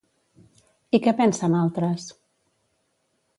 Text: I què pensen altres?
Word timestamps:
I 0.97 0.99
què 1.07 1.13
pensen 1.19 1.57
altres? 1.59 2.09